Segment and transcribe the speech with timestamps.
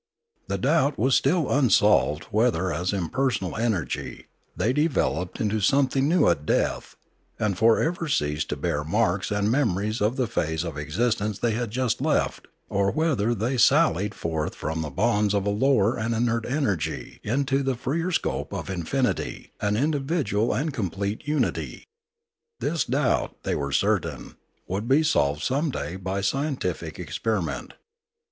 [0.47, 4.25] The doubt was still unsolved whether as impersonal energy
[4.57, 6.95] they developed into something new at death
[7.37, 11.51] and for ever ceased to bear marks and memories of the phase of existence they
[11.51, 16.15] had just left, or whether they sallied forth from the bonds of a lower and
[16.15, 21.83] inert energy into the freer scope of infinity, an individual and complete unity.
[22.59, 24.35] This doubt, they were certain,
[24.67, 27.75] would be solved some day by scientific experiment.